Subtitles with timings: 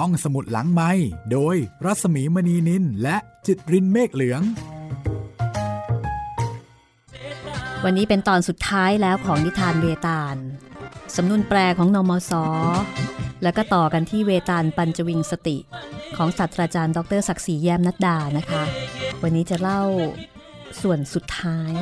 [0.00, 0.90] ห้องสมุดหลังไม้
[1.32, 4.42] โดยรัสมีมณีนินและจิตรินเมฆเหลือง
[7.84, 10.36] วันนี้เป็นตอนสุดท้ายแล้วของนิทานเวตาล
[11.16, 12.32] สำนวนแปลของนอมส
[13.42, 15.56] แล้วก็ต่อกันที่เวตาลปัญจวิงสติ
[16.16, 18.62] ของศาสตราจารย์ ดรศักดิ์ศรีแย้มนัดดานะคะ
[19.22, 19.82] วันนี้จะเล่า
[20.82, 21.72] ส่วนสุดท้าย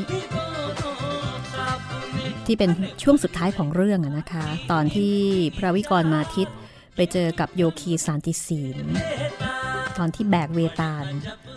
[2.46, 2.70] ที่เป็น
[3.02, 5.14] ช่วงสุดท้ายของเรื่องนะคะ ตอนที่
[5.58, 6.48] พระวิกรมาทิต
[6.98, 8.76] ไปเจอกับโยคีสานติศีล
[9.98, 11.04] ตอนที่แบกเวตาล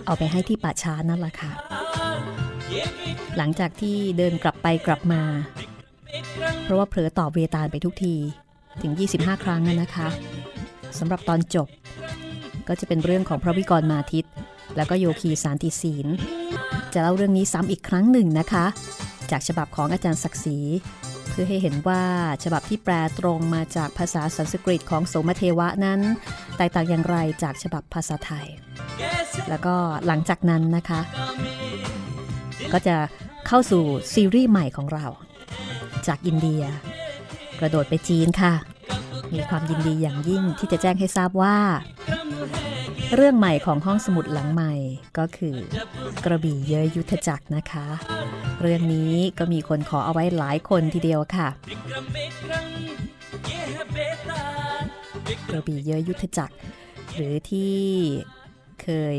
[0.05, 1.51] เอาไปให้ที่ป่าช้านั่นแหละค่ะ
[3.37, 5.21] หลังจากที่เดินกลับไปกลับมา
[6.63, 8.15] เพราะว่าเผลอตอบเวตาลไปทุกที
[8.81, 10.07] ถึง 25 ครั้งนะคะ
[10.99, 11.67] สำหรับตอนจบ
[12.67, 14.25] ก็จะเป็นเรื่องของพระวิกรมาทิต
[14.75, 16.07] แล้วก็โยคีสารติศีล
[16.93, 18.65] จะเล่าเรื่องนี้ซ้ำอีกครั้งหนึ่งนะคะ
[19.31, 20.57] จากฉบับของอาจารย์ศักดิ์ศรี
[21.31, 22.03] เพื่อให้เห็นว่า
[22.43, 25.99] ฉบับที่แปลตรงมาจากภาษาสันสกฤตของโสมเทวะนั้น
[26.57, 28.47] แตกต่างอย่างไรจากฉบับภาษาไทย
[29.49, 29.75] แล้วก็
[30.07, 31.01] หลังจากนั้นนะคะ
[32.73, 32.95] ก็จะ
[33.47, 33.83] เข้าสู่
[34.13, 35.05] ซีรีส์ใหม่ของเรา
[36.07, 36.63] จากอินเดีย
[37.59, 38.53] กระโดดไปจีนค่ะ
[39.33, 41.57] มีความยินดีอย่างยิ่งที่จะแจ้งให้ทราบว่า
[43.15, 44.73] เรื่องใหม่ของห้องสมุดหลังใหม่
[45.17, 45.55] ก็คือ
[46.25, 47.87] กระบี่เยยยุทธจักรนะคะ
[48.61, 51.47] เรื่องนี้ก็มีคนขอเอาไว้หลายคนทีเดียวค่ะ
[55.49, 56.55] กระบี่เยยยุทธจักร
[57.15, 57.75] หรือที่
[58.81, 59.17] เคย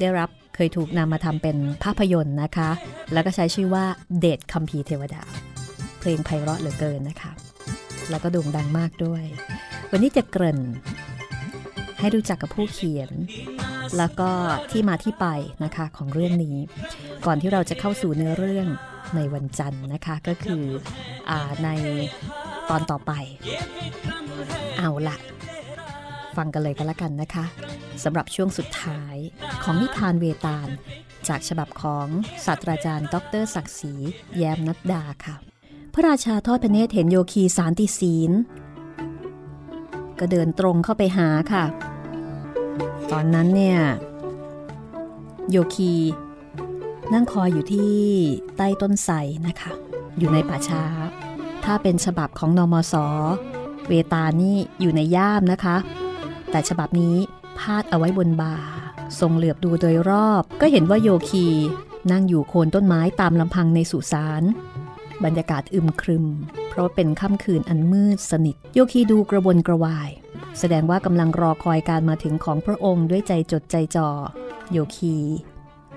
[0.00, 2.70] ได้รับเคยถูกนำมาทำเป็นภาพยนตร์นะคะ
[3.12, 3.84] แล้วก็ใช้ชื่อว่า
[4.20, 5.22] เดชคัมภีเทวดา
[5.98, 7.32] เพลงไพเราะเหลือเกินนะคะ
[8.10, 9.24] แล้วก็โด่งดังมากด้วย
[9.90, 10.60] วันนี้จะเกริ่น
[11.98, 13.10] ให้รู้จักกับผู้เขียน
[13.98, 14.30] แล้วก็
[14.70, 15.26] ที่มาที่ไป
[15.64, 16.56] นะคะของเรื่องนี้
[17.26, 18.68] ก่อนที่เราจะเข้าสู่เนื้อเรื่อง
[19.16, 20.64] ในวันจันทร์นะคะก็คือ
[21.30, 21.32] อ
[21.64, 21.68] ใน
[22.70, 23.12] ตอนต่อไป
[24.78, 25.16] เอาละ
[26.36, 27.44] ฟังกันเลยก็แล้วกันนะคะ
[28.04, 29.16] สำหรับช่วงสุดท้าย
[29.62, 30.68] ของนิทานเวตาล
[31.28, 32.06] จากฉบับของ
[32.44, 33.94] ศาสตราจารย์ ดรศักดิ์ศรี
[34.36, 35.36] แย้มนัดดาค่ะ
[35.94, 38.32] พระราชาทอดพระเนตรเห็นโยคีสารติศีล
[40.18, 41.64] ก็เดินตรงเข้าไปหาค่ะ
[43.12, 43.78] ตอนนั้นเนี่ย
[45.50, 45.92] โยคี
[47.12, 47.94] นั่งคอยอยู่ที่
[48.56, 49.14] ใต้ต้นไทร
[49.46, 49.72] นะคะ
[50.18, 50.84] อยู่ในป่าช้า
[51.64, 52.94] ถ้าเป็นฉบับของนอมศ
[53.88, 55.76] เวตานี่อยู่ในย่ามนะคะ
[56.50, 57.16] แต่ฉบับนี้
[57.58, 58.56] พาดเอาไว้บนบา
[59.20, 61.46] ทรงเหลือบดูโดยรอบ ก็เห็นว่าโยคี
[62.12, 64.42] นั่งอยู่โคนต้นไม้ตามลำพังในสุสาน
[65.24, 66.26] บรรยากาศอึมครึม
[66.68, 70.10] เพราะเป็นค่ำคืนอันมืดสนิท โยคีดูกระวนกระวาย
[70.58, 74.08] แสดงว่ากำลังรอคอยการมาถึงของพระองค์ด้วยใจจดใจจ่อ
[74.72, 75.16] โยคี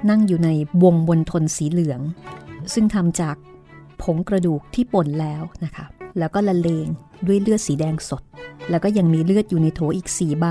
[0.09, 0.49] นั่งอยู่ใน
[0.83, 2.01] วงบนทนสีเหลือง
[2.73, 3.35] ซึ่งทำจาก
[4.01, 5.85] ผงกระดูกที่ป่นแล้วนะคะ
[6.17, 6.87] แล้วก็ละเลง
[7.27, 8.23] ด้วยเลือดสีแดงสด
[8.69, 10.45] แล้วก็ยังมีเลือดอยู่ในโถอีกสีใบ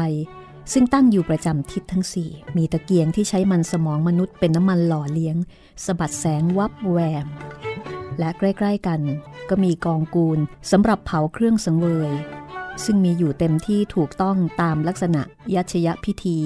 [0.72, 5.36] ซึ่งตั้งอยู่ประจำทิศทั้งสี่มีตะเกียงที่ใช้มันสมองมนุษย์เป็นน้ำมันหล่อเลี้ยง
[5.84, 7.26] สะบัดแสงวับแวม
[8.18, 9.00] และใกล้ ๆ กัน
[9.48, 10.38] ก็มีกองกูล
[10.70, 12.12] สำหรับเผาเครื่องสังเวย
[12.84, 15.22] ซึ่งมีอยู่เต็มที่ถูกต้องตามลักษณะ
[15.54, 16.36] ยัชยพิธี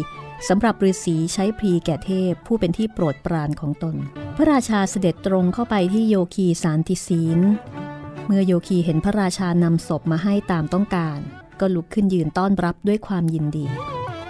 [0.48, 3.97] สำหรับฤาษีใช้พรีแก่เทพผู้เป็นที่โปรดปรานของตน
[4.37, 7.41] พระราชาเสด็จตรงเข้าไปที่โยคีสารติศีล
[8.26, 11.19] เมื่อโยคีเห็นพระราชานำศพมาให้ตามต้องการ
[11.60, 13.66] ก็ลุกขึ้นยืนต้อนรับด้วยความยินดี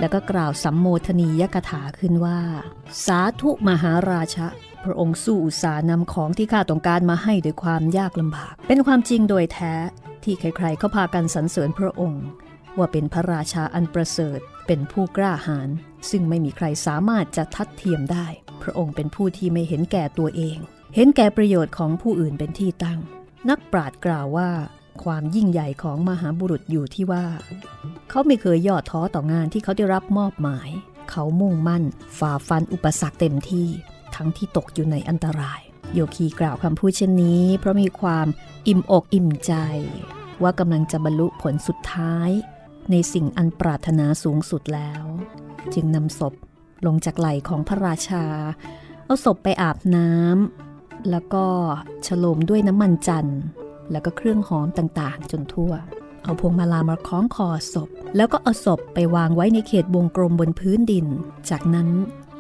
[0.00, 2.40] แล้วก็กล่าวสัมโมทนียกถาขึ้นว่า
[3.06, 4.46] สาธุมหาราชะ
[4.84, 9.74] พระองค์สู้อุตสาห์นำของที่ข้าต้องการมาให้ด้วยความยากลำบาก เป็นความจริงโดยแท้
[10.24, 12.24] ที่ใครๆก็พากันสรรเสริญพระองค์
[12.78, 15.68] ว่าเป็นพระราชาอันประเสริฐเป็นผู้กล้าหาญ
[16.10, 18.26] ซึ่งไม่มีใครสามารถจะทัดเทียมได้
[18.62, 20.58] พระองค์เป็นผู้ที่ไม่เห็นแก่ตัวเอง
[20.94, 23.00] เห็นแก่ประโยชน์ของผู้อื่นเป็นที่ตั้ง
[23.48, 24.50] นักปราชญ์กล่าวว่า
[25.04, 27.24] ความยิ่งใหญ่ของมหาบุรุษอยู่ที่ว่า
[28.10, 30.68] เขาไม่เคยย่อท้อต่องานที่เขาได้รับมอบหมาย
[31.10, 31.84] เขามุ่งมั่น
[32.18, 33.68] ฝ่าฟันอุปสรรคเต็มที่
[34.14, 35.60] ทั้งที่ตกอยู่ในอันตราย
[35.94, 38.26] โยคีกล่าวคำพูดเช่นนี้ เพราะมีความ
[38.68, 39.52] อิ่มอกอิ่มใจ
[40.42, 42.30] ว่ากำลังจะบรรลุผลสุดท้าย
[42.90, 45.04] ในสิ่งอันปรารถนาสูงสุดแล้ว
[45.74, 46.34] จึงนำศพ
[46.86, 48.24] ลงจากไหล่ของพระราชา
[49.04, 51.44] เอาศพไปอาบน้ำแล้วก็
[52.06, 53.40] ฉโลมด้วยน้ำมันจันทร์
[53.90, 55.72] แล้วก็เครื่องหอมต่างๆ จนทั่ว
[56.24, 61.06] เอาพวงมาลามาคล้องคอศพ แล้วก็เอาศพไปวางไว้ในเขตวงกลมบนพื้นดิน
[61.50, 61.88] จากนั้น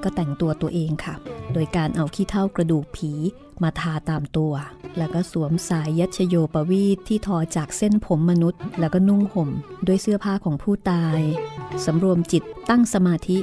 [0.04, 1.14] ก็แต่งตัวตัวเองค่ะ
[1.52, 3.12] โดยการเอาขี้เท่ากระดูกผี
[3.62, 4.52] มาทาตามตัว
[4.98, 9.50] แล้วก็สวมสายยัชโยปวีทที่ทอจากเส้นผมมนุษย์ แล้วก็นุ่งห่ม
[9.86, 11.20] ด้วยเสื้อผ้าของผู้ตาย
[11.84, 13.38] สำรวมจิตตั้งสมาธิ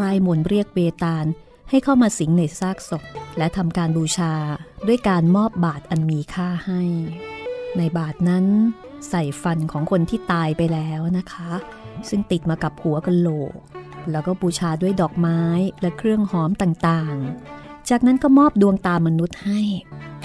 [0.00, 1.26] รายมนเรียกเบตาล
[1.70, 3.02] ให้เข้ามาสิงในซากศพ
[3.38, 4.34] และทำการบูชา
[4.86, 6.82] ด้วยการมอบบาตรอันมีค่าให้
[7.76, 8.44] ในบาทนั้น
[9.08, 11.50] ใส่ฟันของคนที่ตายไปแล้วนะคะ
[12.08, 13.52] ซึ่งติดมากับหัวกะโหลก
[14.10, 15.42] แล้วก็บูชาด้วยดอกไม้
[15.80, 19.60] และเครื่องหอมต่างๆ จากนั้นก็มอบดวงตามนุษย์ให้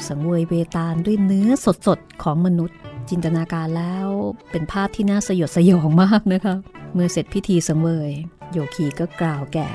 [0.07, 1.50] สังเวยเวตาลด้วยเนื้อ
[1.88, 2.77] สดๆ ของมนุษย์
[3.10, 4.07] จินตนาการแล้ว
[4.51, 6.56] เป็นภาพที่น่าสยดสยองมากนะคะ
[6.94, 8.12] เมื่อเสร็จพิธีสังเวย
[8.51, 9.69] โยคีก็กล่าวแก่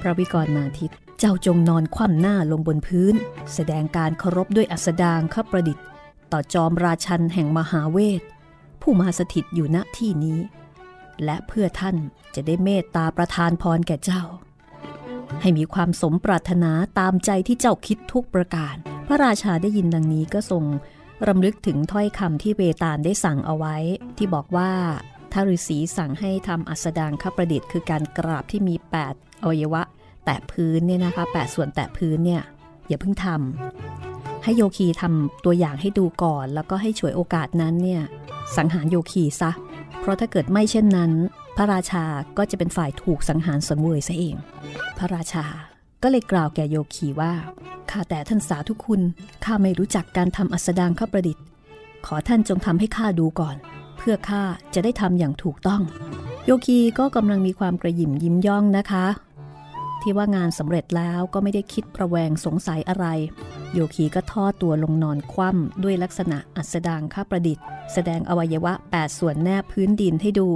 [0.00, 3.14] พระวิกรมาทิตเจ้าจงนอนคว่ำหน้าลงบนพื้น
[3.54, 5.84] แสดงการเคารพด้วยอัสดางขประดิษฐ์
[6.32, 8.22] ต่อจอมราชันแห่งมหาเวท
[8.82, 10.38] ผู้มาสถิตอยู่ณที่นี้
[11.24, 11.96] และเพื่อท่าน
[12.34, 14.22] จะได้เมตตาประทานพรแก่เจ้า
[15.40, 18.74] ให้มีความสมปรารถนาตามใจที่เจ้าคิดทุกประการ
[19.06, 20.64] พระราชาได้ยินดังนี้ก็ทรง
[21.28, 23.76] รำลึกถึงถ้อยคำที่เวตาลได้สั่งเอาไว้
[24.16, 24.70] ที่บอกว่า
[25.32, 28.74] ถ้าฤาษีสั่งให้ทำอัสดางขประดิษฐ์คือการกราบที่มี
[29.10, 29.82] 8 อวัยวะ
[30.24, 32.42] แตะพื้นเนี่ยนะคะแปดส่วนแตะพื้นเนี่ย
[32.88, 38.02] อย่าเพิ่งทำให้โยคีทำตัวอย่างให้ดูก่อน แล้วก็ให้ฉวยโอกาสนั้นเนี่ย
[38.56, 39.50] สังหารโยคีซะ
[40.04, 41.12] เพราะถ้าเกิดไม่เช่นนั้น
[41.56, 42.04] พระราชา
[42.38, 44.36] ก็จะเป็นฝ่ายถูกสังหารสังเวยซะเอง
[44.98, 45.46] พระราชา
[46.02, 47.32] ก็เลยกล่าวแก่โยคีว่า
[47.90, 49.00] ข้าแต่ท่านสาธุคุณ
[49.44, 51.44] ข้าไม่รู้จักการทำอัสดางข้าประดิษฐ์
[52.06, 53.56] ขอท่านจงทำให้ข้าดูก่อน
[53.98, 54.42] เพื่อข้า
[54.74, 55.82] จะได้ทำอย่างถูกต้อง
[56.44, 59.06] โยคีก็กำลังมีความกระหยิ่มยิ้มย่องนะคะ
[60.00, 63.06] ที่ว่างานสำเร็จแล้วก็ไม่ได้คิดประแวงสงสัยอะไร
[63.74, 70.48] โยคีก็ทอดตัวลงนอนคว่ำด้วยลักษณะอัสดางข้าประดิษฐ์ แสดงอวัยวะ 8 ส่วนแนบพื้นดินให้ดู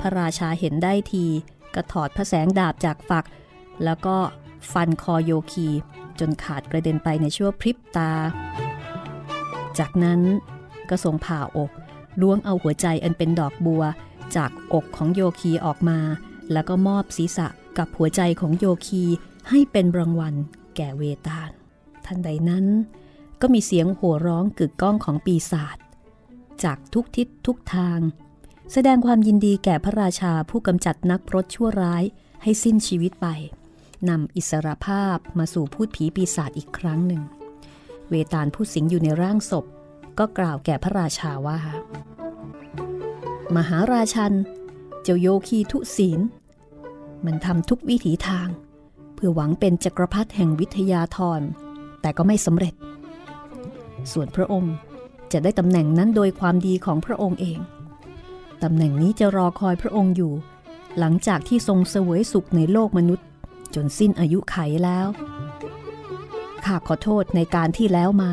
[0.00, 1.26] พระราชาเห็นได้ที
[1.74, 3.24] ก็ถอดพระแสงดาบจากฝัก
[3.84, 4.16] แล้วก็
[4.72, 5.68] ฟันคอโยคี
[6.20, 8.12] จนขาดกระเด็นไปในชั่วพริบตา
[9.78, 10.20] จากนั้น
[10.90, 11.70] ก็ทรงผ่าอก
[12.20, 13.82] ล้วงเอาหัวใจอันเป็นดอกบัว
[14.36, 15.98] จากอกของโยคีออกมา
[16.52, 17.46] แล้วก็มอบศีรษะ
[17.78, 19.04] กับหัวใจของโยคี
[19.48, 20.34] ให้เป็นรางวัล
[20.76, 21.50] แก่เวตาล
[22.06, 22.66] ทันใดนั้น
[23.40, 25.76] ก็มีเสียงโห่ร้องกึกก้องของปีศาจ
[26.64, 28.00] จากทุกทิศทุกทาง
[28.72, 32.04] แสดงความยินดีแก่พระราชาผู้กำจัดนักพรตชั่วร้าย
[32.42, 33.26] ให้สิ้นชีวิตไป
[34.08, 37.22] นำอิสรภาพมาสู่พูดผีปีศาจอีกครั้งหนึ่ง
[38.10, 39.64] เวตาลผู้สิงอยู่ในร่างศพ
[40.18, 41.60] ก็กล่าวแก่พระราชาว่า
[43.56, 44.32] มหาราชัน
[45.02, 46.20] เจ้าโยคีทุศีล
[47.24, 48.48] มันทำทุกวิถีทาง
[49.14, 51.40] เพื่อหวังเป็นจักรพรรดิแห่งวิทยาธร
[52.02, 52.74] แต่ก็ไม่สำเร็จ
[54.12, 54.74] ส่วนพระองค์
[55.32, 57.58] จะได้ตำแหน่งนั้นโดยความดีของพระองค์เอง
[58.62, 60.32] ตำแหน่งนี้จะรอคอยพระองค์อยู่
[60.98, 63.26] หลังจากที่ทรงเสวยสุขในโลกมนุษย์
[63.74, 65.06] จนสิ้นอายุไขแล้ว
[66.64, 68.32] ข้าขอโทษในการที่แล้วมา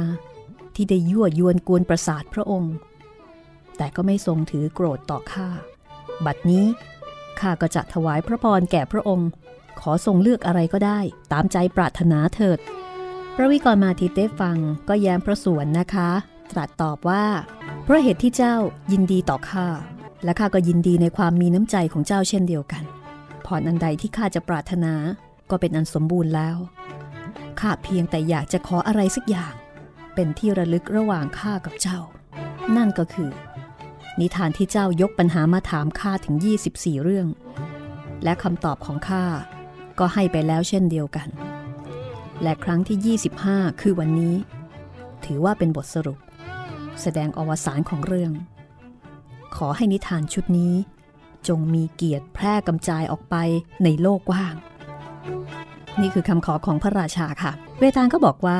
[0.75, 2.74] ที่ได้ยั่วยวนกวนประสาทพระองค์
[3.77, 5.48] แต่ก็ไม่ทรงถือโกรธต่อข้า
[6.25, 6.66] บัดนี้
[7.39, 9.30] ข้าก็จะถวายพระพรแก่พระองค์
[9.80, 11.00] ขอทรงเลือกอะไรก็ได้
[11.31, 12.60] ตามใจปรารถนาเถิด
[13.41, 14.57] ระวิกรมาทิตได้ฟัง
[14.89, 16.09] ก็แย้มพระสวนนะคะ
[16.51, 17.25] ตรัสตอบว่า
[17.83, 18.56] เพราะเหตุที่เจ้า
[18.91, 19.68] ยินดีต่อข้า
[20.24, 22.83] และข้าก็ยินดีในความมีน้ำใจของเจ้าเช่นเดียวกัน
[23.45, 24.94] พรอันใดที่ข้าจะปรารถนา
[25.50, 26.57] ก็เป็นอันสมบูรณ์แล้ว
[27.59, 29.53] ข้าเพียงแต่อยากจะขออะไรสักอย่าง
[30.15, 32.00] เป็นที่ระลึกระหว่างข้ากับเจ้า
[32.75, 33.31] นั่นก็คือ
[34.19, 36.35] นิทานที่เจ้ายกปัญหามาถามข้าถึง
[36.69, 37.27] 24 เรื่อง
[38.24, 39.25] และคำตอบของข้า
[40.00, 41.30] ก็ให้ไปแล้วเช่นเดียวกัน
[42.44, 43.18] และครั้งที่
[43.50, 44.36] 25 คือวันนี้
[45.25, 46.19] ถือว่าเป็นบทสรุป
[47.01, 48.31] แสดงอวสานของเรื่อง
[49.56, 50.74] ขอให้นิทานชุดนี้
[51.47, 53.35] จงมีเกียรติแพร่กำจายออกไป
[53.83, 54.56] ในโลกกว้าง
[56.02, 58.59] นี่คือคำขอของพระราชาค่ะ เวตาลก็บอกว่า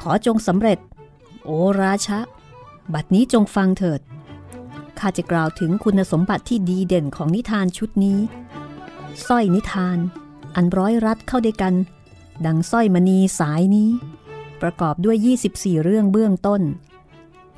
[0.00, 0.78] ขอจงสำเร็จ
[1.44, 1.50] โอ
[1.82, 2.18] ราชะ
[2.94, 4.00] บัดนี้จงฟังเถิด
[4.98, 8.18] ข้าจะกล่าวถึงคุณสมบัติที่ดีเด่นของนิทานชุดนี้
[9.26, 9.98] สร้อยนิทาน
[10.54, 11.74] อันร้อยรัดเข้าด้วยกัน
[12.46, 13.90] ดังสร้อยมณีสายนี้
[14.62, 15.16] ประกอบด้วย
[15.50, 16.62] 24 เรื่องเบื้องต้น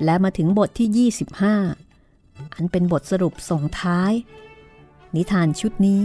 [0.04, 1.10] และมาถึงบทที่
[1.92, 4.12] 25 อันเป็นบทสรุปส่งท้าย
[5.14, 6.00] นิทานชุดนี้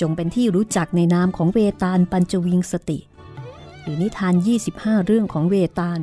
[0.00, 2.98] จงเป็นที่รู้จักในนามของเวตาลปัญจวิงสติ
[3.82, 4.34] หรือนิทาน
[4.70, 6.00] 25 เรื่องของเวตาล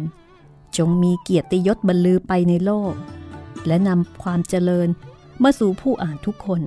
[0.77, 2.94] จงมีเกียรติยศบรรลือไปในโลก
[3.67, 4.88] และนำความเจริญ
[5.44, 6.62] มาสู่ผู้อ่านทุกคน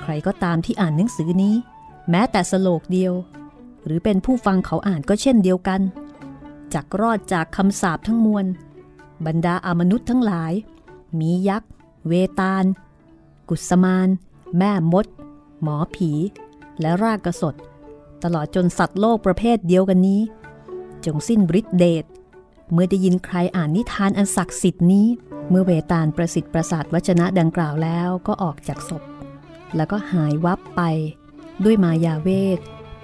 [0.00, 1.54] ใครก็ตามที่อ่านหนังสือนี้
[2.10, 3.14] แม้แต่สโลกเดียว
[3.86, 5.80] หรือเป็นผู้ฟังเขาอ่านก็เช่นเดียวกัน
[6.74, 8.46] จักรอดจากคำสาปทั้งมวล
[9.26, 10.52] บรรดาอามนุษย์ทั้งหลาย
[11.18, 11.70] มียักษ์
[12.08, 12.64] เวตาล
[13.48, 14.08] กุสมาน
[14.58, 15.06] แม่มด
[15.62, 16.10] หมอผี
[16.80, 17.54] และรากกระสด
[18.22, 20.20] ตลอดจนสัตว์โลกประเภทเดียวกันนี้
[21.04, 22.04] จงสิ้นฤทธิเดช
[22.72, 25.06] เมื่อได้ยินใครอ่านนิทานอันศักดิ์สิทธิ์นี้
[25.48, 29.02] เมื่อเวตาลประสิทธิ์ประสาทวจนะดังกล่าวแล้วก็ออกจากศพ
[29.76, 30.82] แล้วก็หายวับไป
[31.64, 32.58] ด้วยมายาเวท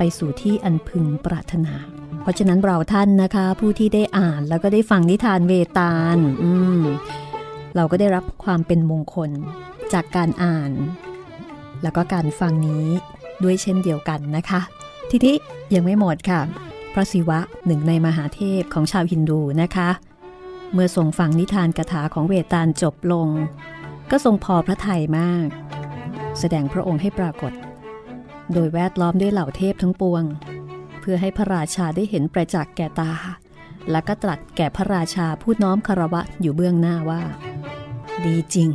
[0.04, 1.74] ไปสู่ที่อันพึงปรารถนา
[2.20, 6.82] เพราะฉะนั้นเราท่านนะคะ ผู้ที่ได้อ่านแล้วก็ได้ฟังนิทานเวตาลอืม
[7.76, 9.30] เราก็ได้รับความเป็นมงคล
[9.92, 10.70] จากการอ่าน
[11.82, 12.86] แล้วก็การฟังนี้
[13.42, 14.60] ด้วยเช่นเดียวกันนะคะ
[15.10, 15.34] ทีนี้
[15.74, 16.40] ยังไม่หมดค่ะ
[16.94, 19.90] พระศิวะหนึ่งในมหาเทพของชาวฮินดูนะคะ
[20.72, 23.28] เมื่อทรงฟังนิทานกถาของเวตาลจบลง
[24.10, 25.46] ก็ทรงพอพระทัยมาก
[26.38, 27.54] แสดงพระองค์ให้ปรากฏ
[28.52, 30.24] โดยแวดล้อมด้วยเหล่าเทพทั้งปวง
[31.00, 33.12] เพื่อให้พระราชาได้เห็นประจักษ์แก่ตา
[33.90, 37.22] และก็ตรัสแก่พระราชาผู้น้อมคารวะอยู่เบื้องหน้าว่า
[38.24, 38.70] ดีจริง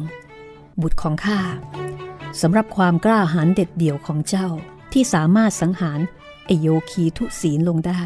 [0.81, 1.39] บุตรของข้า
[2.41, 4.47] สำหรับความกล้าหาญเด็ดเดี่ยวของเจ้า
[4.93, 6.00] ที่สามารถสังหาร
[6.45, 8.01] ไอโยคีทุศีลลงได้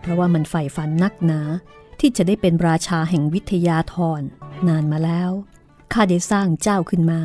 [0.00, 1.40] เพราะว่ามันใฝ่ฝันนักหนา
[2.00, 4.20] ที่จะได้เป็นราชาแห่งวิทยาธร
[4.68, 5.30] นานมาแล้ว
[5.92, 7.20] ข้าได้สร้างเจ้าขึ้นมา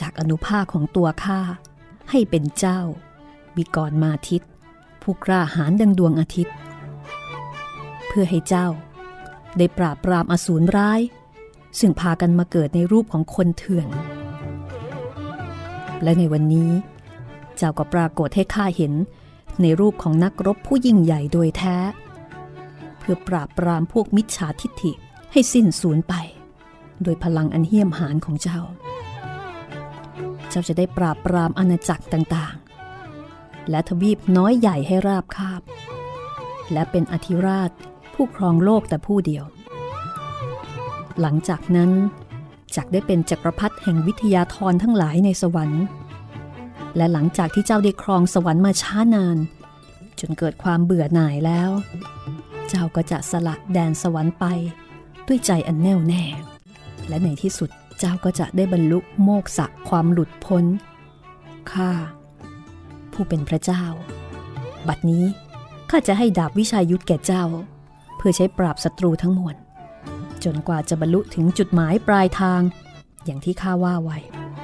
[0.00, 1.40] จากอนุภาคของตัวข้า
[2.10, 2.80] ให้เป็นเจ้า
[3.56, 4.42] วิกรมาทิต
[5.02, 6.54] ผู้กล้าหาญดังดวงอาทิตย์
[8.06, 8.68] เพื่อให้เจ้า
[9.58, 11.00] ได้ปราบปรามอสูรร้าย
[11.78, 13.88] ซึ่งพากันมาเกิดในรูปของคนเถื่อน
[16.02, 16.70] และในวันนี้
[17.56, 18.92] เจ้าก็ปรากฏให้ข้าเห็น
[19.62, 21.76] ในรูปของนักรบผู้ยิ่งใหญ่โดยแท้
[22.98, 24.92] เพื่อปราบปรามพวกมิจฉาทิฐิ
[25.32, 26.14] ให้สิ้นสูญไป
[27.02, 28.60] โดยพลังอันเหี้ยมหานของเจ้า
[30.50, 35.62] เจ้าจะได้ปราบปรามอาณาจักรต่างๆ และทวีปน้อยใหญ่ให้ราบคาบ
[36.72, 37.70] และเป็นอธิราช
[38.14, 39.44] ผู้ครองโลกแต่ผู้เดียว
[41.20, 41.90] หลังจากนั้น
[42.76, 45.84] จักได้เป็นจักรพรรดิแห่งวิทยาธรทั้งหลายในสวรรค์
[46.96, 49.38] และหลังจากที่เจ้าได้ครองสวรรค์มาช้านาน
[50.20, 51.70] จนเกิดความเบื่อหน่ายแล้ว
[52.68, 54.44] เจ้าก็จะสละแดนสวรรค์ไป
[55.26, 56.24] ด้วยใจอันแน่วแน่
[57.08, 60.64] และในที่สุด เจ้าก็จะได้บรรลุโมกษะความหลุดพ้น
[61.72, 61.90] ข้า
[63.12, 63.84] ผู้เป็นพระเจ้า
[64.88, 65.24] บัดนี้
[65.90, 67.44] ข้าจะให้ดาบวิชายุทธแก่เจ้า
[68.16, 69.56] เพื่อใช้ปราบศัตรูทั้งมวล
[70.44, 72.60] จนกว่าจะบรรลุถึงจุดหมายปลายทาง
[73.24, 74.18] อย่างที่ข้าว่าไว้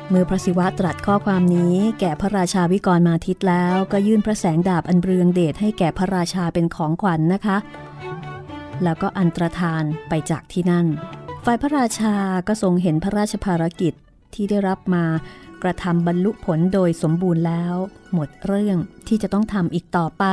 [0.09, 7.57] เมื่อพระศิวะตรัสข้อความนี้ แก่พระราชาวิกรมาทิตแล้วก็ยื่นพระแสงดาบอันเรืองเดชให้แก่พระราชาเป็นของขวัญนนะคะ
[8.85, 10.87] แล้วก็อันตรธานไปจากที่นั่น
[11.49, 12.15] ฝ่ายพระราชา
[12.49, 13.93] ก็ทรงเห็นพระราชภารกิจ
[14.35, 15.05] ที่ได้รับมา
[15.62, 17.75] กระทำบรรลุผลโดยสมบูรณ์แล้ว
[18.12, 20.25] หมดเรื่องที่จะต้องทำอีกต่อไป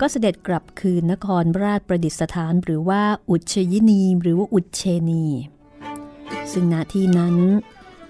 [0.00, 5.26] ก็เสด็จกลับคืนนครราชประดิษฐานหรือว่าอุชยินีหรือว่าอุเชนี
[6.52, 7.36] ซึ่งณที่นั้น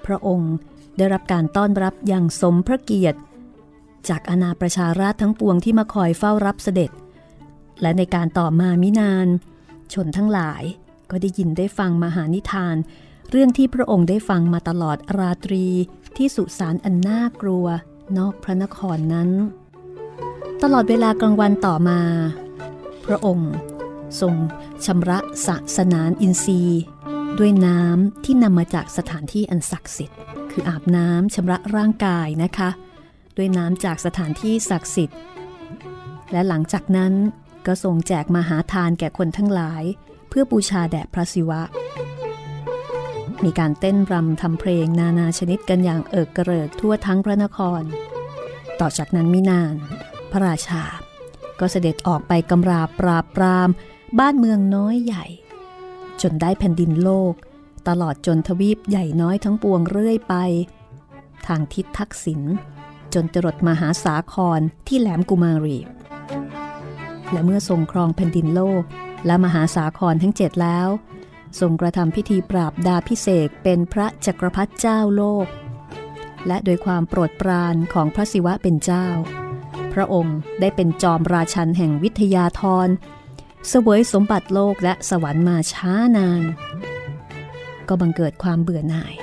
[0.07, 0.55] พระองค์
[0.97, 3.21] ได้รับการต้อนรับอย่างสมพระเกียรติ
[4.09, 6.91] จากอาณาประชาราชทั้งปวงที่มาคอยเฝ้ารับเสด็จ
[7.83, 9.29] และในการต่อมามินาน
[9.93, 10.63] ชนทั้งหลาย
[11.11, 12.77] ก็ได้ยินได้ฟังมหานิทาน
[13.31, 15.67] เรื่องที่พระองค์ได้ฟังมาตลอดราตรี
[16.17, 17.67] ที่สุสานอันน่ากลัว
[18.19, 19.31] นอกพระนครนั้น
[20.63, 22.01] ตลอดเวลากลางวันต่อมา
[23.07, 23.53] พระองค์
[24.21, 24.35] ทรง
[24.85, 26.83] ชำระสะสนานอินทรีย์
[27.39, 30.19] ด้วยน้ำที่นำมาจากสถานที่อันศักดิ์สิทธิ์
[30.51, 32.71] คืออาบน้ำชำระร่างกายนะคะ
[33.37, 35.19] ด้วยน้ำจากสถานที่ศักดิ์สิทธิ์
[36.33, 37.13] และหลังจากนั้น
[37.67, 39.83] ก็ทรงแจกมหาทานแก่คนทั้งหลาย
[40.31, 41.63] เพื่อบูชาแด่พระศิวะ
[43.45, 47.83] มีการเต้นรำทำเพลงนานาชนิดกันอย่างเอิกกระเริกทั่วทั้งพระนคร
[48.81, 49.75] ต่อจากนั้นไมินาน
[50.31, 50.83] พระราชา
[51.61, 53.69] ก็เสด็จออกไปกำราบปราบปราม
[54.19, 55.25] บ้านเมืองน้อยใหญ่
[56.23, 57.33] จนได้แผ่นดินโลก
[57.89, 60.35] ตลอดจนทวีปใหญ่น้อยทั้งปวงเรื่อยไป
[61.47, 62.41] ทางทิศทักษิณ
[63.15, 65.79] จนจรดมหาสาครที่แหลมกุมารี
[67.31, 68.83] และเมื่อทรงครองแผ่นดินโลก
[69.27, 70.89] และมหาสาครทั้งเจ็ดแล้ว
[71.61, 75.47] ทรงกระทำพิธีปราบดาพิเศษเป็นพระจักรพรรดิเจ้าโลก
[76.47, 79.07] และโดยความโปรดปรานของพระศิวะเป็นเจ้า
[79.93, 82.89] พระองค์ได้เป็นจอมราชันแห่งวิทยาธร
[83.69, 86.43] เสวยสมบัติโลกและสวรรค์มาช้านาน
[87.89, 89.15] ก็บังเกิดความเบื่อหน่าย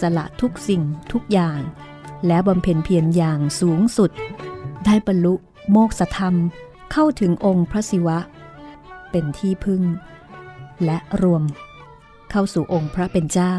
[0.00, 0.82] สละทุกสิ่ง
[1.12, 1.60] ทุกอย่าง
[2.26, 4.10] และบำเพ็ญเพียรอย่างสูงสุด
[4.84, 5.34] ได้บรรลุ
[5.70, 6.34] โมกษธรรม
[6.92, 8.18] เข้าถึงองค์พระศิวะ
[9.10, 9.82] เป็นที่พึ่ง
[10.84, 11.42] และรวม
[12.30, 13.54] เข้าสู่องค์พระเป็นเจ้า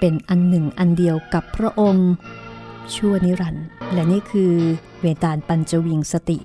[0.00, 2.10] เป็นอันหนึ่งอันเดียวกับพระองค์
[2.94, 4.52] ชั่วนิรันดร์และนี่คือ
[5.00, 6.38] เวตาลปัญจวิงสติ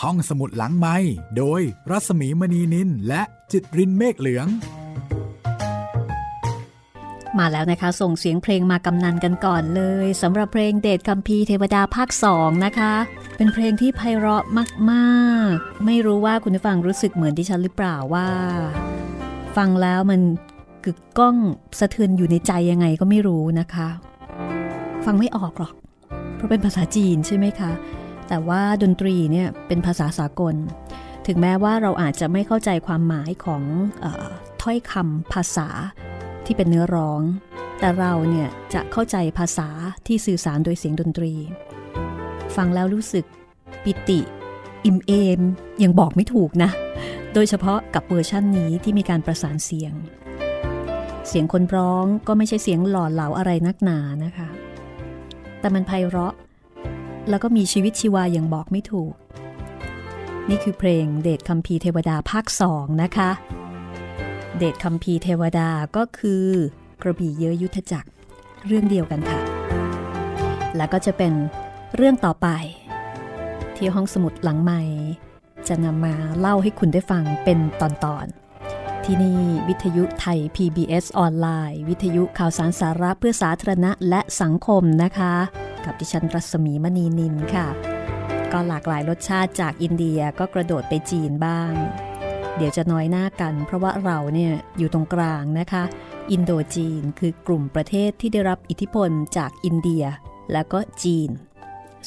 [0.00, 0.96] ห้องสมุดหลังไม้
[1.36, 1.60] โดย
[1.90, 3.22] รัสมีมณีนินและ
[3.52, 4.46] จิตรินเมฆเหลือง
[7.38, 12.92] มาแล้วนะคะ ส่งเสียงเพลงมากำนันกันก่อนเลยสำหรับเพลงเดชคัมภีเทวดาภาคสองนะคะ
[13.36, 14.44] เป็นเพลงที่ไพเราะ
[14.90, 18.26] มากๆ ไม่รู้ว่าคุณผู้ฟังรู้สึกเหมือนดิฉันหรือเปล่าว่า
[19.56, 20.20] ฟังแล้วมัน
[20.84, 21.36] กึกก้อง
[21.78, 23.88] สะเทือนอยู่ในใจยังไงก็ไม่รู้นะคะ
[25.04, 25.74] ฟังไม่ออกหรอก
[26.36, 27.72] เพราะเป็นภาษาจีนใช่ไหมคะ
[28.28, 30.54] แต่ว่าดนตรีเนี่ยเป็นภาษาสากล
[31.26, 33.62] ถึงแม้ว่าเราอาจจะไม่เข้าใจความหมายของ
[34.04, 34.06] อ
[34.62, 35.68] ถ้อยคำภาษา
[36.46, 37.20] ที่เป็นเนื้อร้อง
[37.80, 39.68] แต่เราเนี่ยจะเข้าใจภาษา
[40.06, 41.32] ที่สื่อสารโดยเสียงดนตรี
[42.56, 43.24] ฟังแล้วรู้สึก
[43.84, 44.20] ปิติ
[44.84, 45.40] อิ่มเอม
[45.82, 46.70] ยังบอกไม่ถูกนะ
[47.34, 49.94] โดยเฉพาะกับเวอร์ชั่นนี้ที่มีการประสานเสียง
[51.28, 54.48] เสียงคนร้องก็ไม่ใช่เสียงหล่อเหลาอะไรนักหนานะคะ
[55.60, 56.34] แต่มันไพเราะ
[57.28, 59.12] แล้วก็มีชีวิตชีวาอย่างบอกไม่ถูก
[60.48, 63.30] นี่คือเพลงเดชคัมภีเทวดาภาคสองนะคะ
[64.58, 66.46] เดชคัมภีร์เทวดาก็คือ
[67.02, 68.08] กระบี่เยอะยุทธจักร
[68.66, 69.40] เรื่องเดียวกันค่ะ
[70.76, 71.32] แล้วก็จะเป็น
[71.96, 72.48] เรื่องต่อไป
[73.76, 74.82] ที่ห้องสมุดหลังใหม่
[75.68, 77.82] จะนำมาเล่าให้คุณได้ฟังเป็นต
[78.16, 85.34] อนๆ ที่นี่วิทยุไทย PBS ออนไลน์ วิทยุข่าวสารสาระเพื่อสาธารณะและสังคมนะคะ
[85.84, 87.66] กับดิฉันรัศมีมณีนินค่ะ
[88.52, 91.72] ก็หลากหลายรสชาติจากอินเดียก็กระโดดไปจีนบ้าง
[92.56, 95.82] เดี๋ยวจะน้อยหน้ากัน เพราะว่าเราเนี่ยอยู่ตรงกลางนะคะ
[96.30, 100.04] อินโดจีนคือกลุ่มประเทศที่ได้รับอิทธิพลจากอินเดีย
[100.52, 101.30] แล้วก็จีน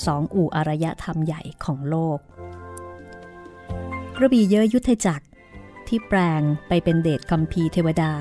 [0.06, 2.20] สองอู่อารยธรรมใหญ่ของโลก
[4.16, 5.25] กระบี่เยอะยุทธจักร
[5.88, 8.13] ที่แปลงไปเป็นเดชคัมภีเทวดา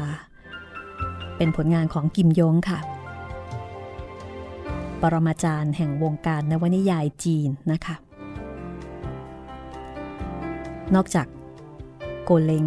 [1.36, 2.78] เป็นผลงานของกิมยงค่ะ
[5.00, 7.96] ปรมาจารย์แห่งวงการนวนิยายจีนนะคะ
[10.94, 11.26] นอกจาก
[12.26, 12.66] โกเล้ง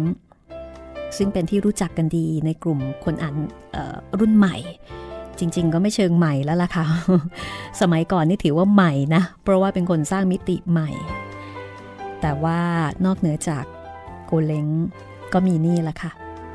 [1.16, 3.34] ซึ่งเป็นที่รู้จักกันดีในกลุ่มคนอ่าน
[4.20, 4.56] รุ่นใหม่
[5.38, 6.84] จริง ๆ ก็ไม่เชิงใหม่แล้วล่ะค่ะ
[7.80, 10.90] สมัยก่อนนี่ถือว่าใหม่นะ เพราะว่าเป็นคนสร้างมิติใหม่
[12.20, 12.60] แต่ว่า
[13.04, 13.64] นอกเหนือจาก
[14.26, 14.66] โกเล้ง
[15.32, 16.10] ก็มีนี่แหละค่ะ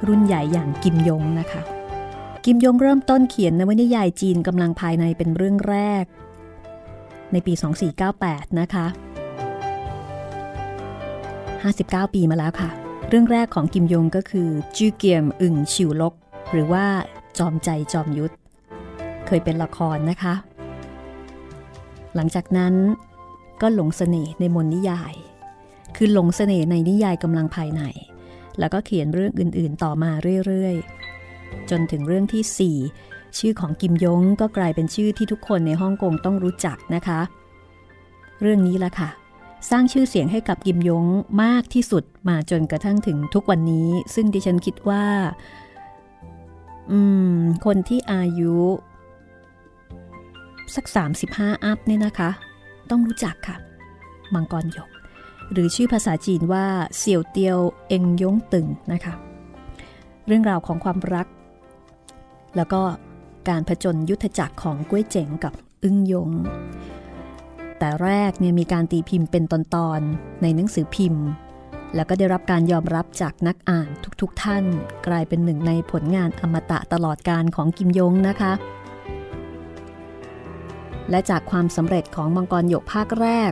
[0.07, 1.61] รุ่นใหญ่อย่างกิมยงนะคะ
[2.45, 6.05] กิมยงเริ่มต้นเขียนนวนิยายจีนกำลังภายในเป็นเรื่องแรก
[7.31, 7.53] ในปี
[8.05, 8.85] 2498 นะคะ
[12.05, 16.13] 59 ปีมาแล้วค่ะ เรื่องแรกของกิมยงก็คือจูเกียมอึ่งชิวลก
[16.51, 16.85] หรือว่า
[17.37, 18.33] จอมใจจอมยุทธ
[19.25, 20.33] เคยเป็นละครนะคะ
[22.15, 22.73] หลังจากนั้น
[23.61, 25.13] ก็หลงเสน่ห์ในมนนิยาย
[25.95, 27.81] คือหลงเสน่ห์ในนิยายกำลังภายใน
[28.59, 30.11] แล้วก็เขียนเรื่องอื่นๆต่อมา
[30.45, 37.19] เรื่อยๆ จนถึงเรื่องที่ 4 ชื่อของกิมยงก็กลายเป็นชื่อที่ทุกคนในฮ่องกงต้องรู้จักนะคะ
[38.41, 39.09] เรื่องนี้ละค่ะ
[39.69, 41.05] สร้างชื่อเสียงให้กับกิมยง
[41.43, 45.05] มากที่สุดมาจนกระทั่งถึงทุกวันนี้ ซึ่งดิฉันคิดว่า
[46.91, 46.99] อื
[47.35, 48.55] ม คนที่อายุ
[50.75, 50.85] สัก
[51.25, 52.29] 35 อัพเนี่ยนะคะ
[52.89, 53.57] ต้องรู้จักค่ะ
[54.33, 54.89] มังกรหยก
[55.51, 56.65] หรือชื่อภาษาจีนว่า
[56.97, 59.13] เสี่ยวเตียวเอ็งยงตึงนะคะ
[60.27, 61.27] เรื่องราวของความรัก
[62.55, 62.81] แล้วก็
[63.49, 66.29] การผจญยุทธจักรของกุ้ยเจ๋งกับอึ้งยง
[67.79, 69.53] แต่แรกเนี่ยมีการตีพิมพ์เป็นต
[69.87, 71.25] อนๆ ในหนังสือพิมพ์
[71.95, 73.89] แล้วก็ได้รับการยอมรับจากนักอ่าน
[74.21, 74.63] ทุกๆท่าน
[75.07, 78.53] กลายเป็นหนึ่งในผลงานอมตะตลอดการของกิมยงนะคะ
[81.09, 83.51] และจากความสำเร็จของมังกรหยกภาคแรก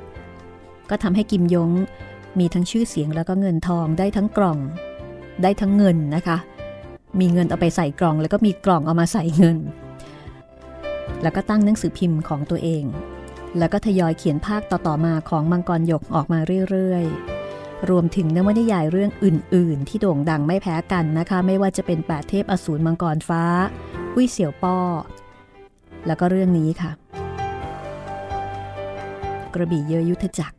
[0.89, 1.71] ก็ทำให้กิมยง
[2.39, 4.59] มีทั้งชื่อเสียงแล้วก็เงินทองได้ทั้งกล่อง
[5.43, 6.37] ได้ทั้งเงินนะคะ
[7.19, 9.57] มีเงินเอาไปใส่กล่อง แล้วก็มีกล่องเอามาใส่เงิน
[11.21, 12.83] แล้วก็ตั้งหนังสือพิมพ์ของตัวเอง
[13.57, 16.39] แล้วก็ทยอยเขียนภาคต่อๆมาของมังกรหยกออกมา
[16.69, 23.43] เรื่อยๆ รวมถึงนวนิยายเรื่องอื่นๆ ที่โด่งดังไม่แพ้กันนะคะ ไม่ว่าจะเป็นแปดเทพอสูรมังกรฟ้า
[24.17, 24.77] วิเสี่ยวป้อ
[26.07, 26.91] แล้วก็เรื่องนี้ค่ะ
[29.53, 30.57] กระบี่เยอยุทธจักร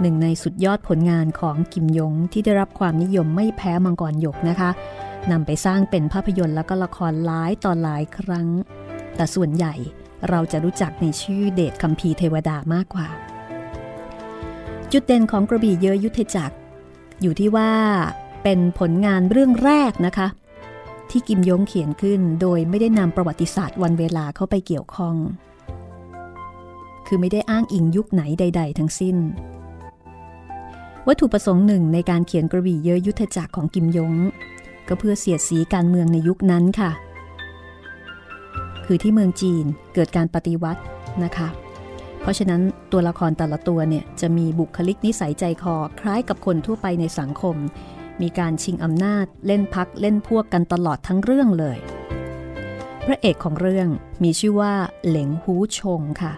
[0.00, 4.70] หนึ่งในสุดยอดผลงานของกิมยงที่ได้รับความนิยมไม่แพ้มังกรหยกนะคะ
[5.30, 8.48] นำไปสร้างเป็นภาพยนตร์แล้วก็ละครหลายตอนหลายครั้ง
[9.16, 9.74] แต่ส่วนใหญ่
[10.28, 13.08] เราจะรู้จักในชื่อเดชคัมภีร์เทวดามากกว่า
[14.92, 16.56] จุดเด่นของกระบี่เยอยุทธจักร
[17.22, 17.72] อยู่ที่ว่า
[18.42, 20.28] เป็นผลงานเรื่องแรกนะคะ
[21.10, 25.16] ที่กิมยงเขียนขึ้นโดยไม่ได้นำประวัติศาสตร์วันเวลาเข้าไปเกี่ยวข้อง
[27.06, 29.16] คือไม่ได้อ้างอิงยุคไหนใด ๆ ทั้งสิ้น
[31.06, 34.12] วัตถุประสงค์หนึ่งในการเขียนกระบี่เยอยุทธจักรของกิมยง
[34.88, 36.90] ก็เพื่อเสียดสีการเมืองในยุคนั้นค่ะ
[38.90, 40.82] คือที่เมืองจีนเกิดการปฏิวัติ
[41.24, 41.48] นะคะ
[42.20, 47.56] เพราะฉะนั้นตัวละครแต่ละตัวเนี่ยจะมีบุคลิกนิสัยใจคอคล้ายกับคนทั่วไปในสังคม
[48.22, 51.78] มีการชิงอำนาจเล่นพักเล่นพวกกันตลอดทั้งเรื่องเลย
[53.06, 53.88] พระเอกของเรื่อง
[54.22, 54.74] มีชื่อว่า
[55.06, 56.32] เหลงฮูชงค่ะ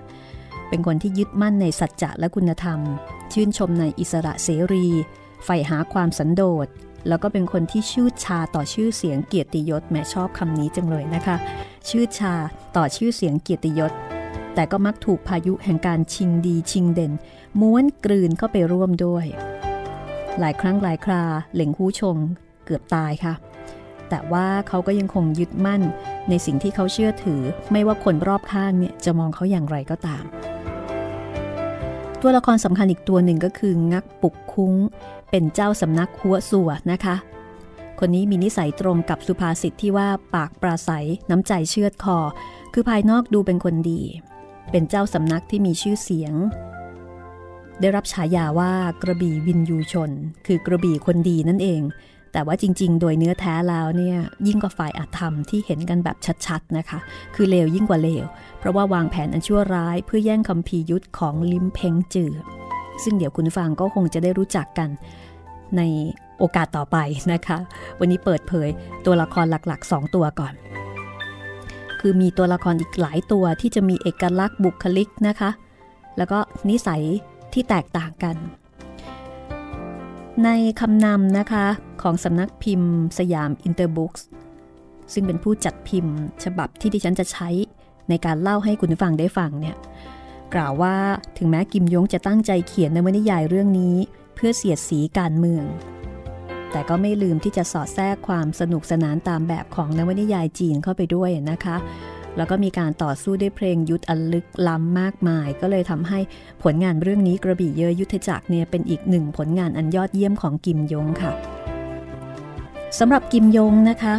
[0.69, 2.79] เป็นคนที่ยึดมั่นในสัจจะและคุณธรรม
[3.33, 4.87] ชื่นชมในอิสระเสรี
[5.45, 6.67] ใฝ่หาความสันโดษ
[7.09, 11.37] แล้วก็เป็นคนที่ชื่อชาต่อชื่อเสียงเกียรติยศแม่ชอบคำนี้จังเลยนะคะ
[11.89, 12.35] ชื่อชา
[12.77, 13.93] ต่อชื่อเสียงเกียรติยศ
[14.55, 17.13] แต่ก็มักถูกพายุแห่งการชิงดีชิงเด่น
[17.61, 19.27] ม้วนกลืนเข้าไปร่วมด้วย
[20.39, 21.23] หลายครั้งหลายครา
[21.55, 22.17] เหล่งหู้ชง
[22.65, 23.35] เกือบตายค่ะ
[24.11, 25.83] แต่ว่าเขาก็ยังคงยึดมั่น
[26.29, 30.25] ในสิ่งที่เขาเชื่อถือ ไม่ว่าคนรอบข้างเนี่ยจะมองเขาอย่างไรก็ตาม
[32.23, 34.75] ตัวละครสำคัญอีกตัวหนึ่งก็คืองักปุกคุ้ง
[35.31, 37.17] เป็นเจ้าสำนักหัวสัวนะคะ
[37.99, 42.19] คนนี้มีนิสัยตรงกับสุภาษิตที่ว่าปากปราศัยน้ำใจเชือดคอ
[42.73, 44.03] คือภายนอกดูเป็นคนดี
[44.71, 46.35] เป็นเจ้าสำนักที่มีชื่อเสียง
[47.81, 50.11] ได้รับฉายาว่ากระบี่วินยูชน
[50.47, 51.81] คือกระบี่คนดีนั่นเอง
[52.33, 56.17] แต่ว่าจริง ๆ โดยเนื้อแท้แล้วเนี่ยยิ่งกว่าฝ่ายอาธรรมที่เห็นกันแบบ
[56.47, 56.99] ชัดๆนะคะ
[57.35, 58.25] คือเลวยิ่งกว่าเลว
[58.59, 62.33] เพราะว่าวางแผนอันชั่วร้ายเพื่อแย่งคำพียุทธของลิมเพงจือ
[63.03, 64.89] ซึ่งเดี๋ยวคุณฟังก็คงจะได้รู้จักกัน
[65.77, 65.83] ใน
[66.39, 66.97] โอกาสต่อไป
[67.33, 67.59] นะคะ
[67.99, 68.69] วันนี้เปิดเผย
[69.07, 70.55] ตัวละครหลักๆ 2 ตัวก่อน
[72.01, 75.51] คือมีตัวละครอีกหลายตัวที่จะมีเอกลักษณ์บุคลิกนะคะ
[76.17, 76.39] แล้วก็
[76.71, 77.03] นิสัย
[77.53, 78.37] ที่แตกต่างกัน
[80.45, 80.51] ใน
[80.81, 81.67] คำนำนะคะ
[82.03, 84.27] ของสำนักพิมพ์สยามอินเตอร์บุ๊กส์
[85.13, 87.49] ซึ่งเป็นผู้จัดพิมพ์ ฉบับที่ดิฉันจะใช้
[88.09, 89.77] ในการเล่าให้คุณฟังได้ฟังเนี่ย
[90.55, 90.97] กล่าวว่า
[91.39, 93.97] ถึงแม้กิมยงจะตั้งใจเขียนในนวนิยายเรื่องนี้
[94.35, 95.65] เพื่อเสียดสีการเมือง
[96.73, 101.77] แต่ก็ไม่ลืมที่จะสอดแทรกความสนุกสนานตามแบบของนวนิยายจีนเข้าไปด้วยนะคะ
[102.37, 106.19] แล้วก็มีการต่อสู้ด้วยเพลงยุทธอันลึกล้ำมากมาย ก็เลยทำให้
[106.63, 111.33] ผลงานเรื่องนี้กระบี่เยอยุทธจักรเนี่ยเป็นอีกหนึ่งผลงานอันยอดเยี่ยมของกิมยงค่ะ
[112.99, 114.15] สำหรับกิมยงนะคะ